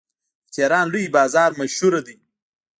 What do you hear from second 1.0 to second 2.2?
بازار مشهور دی.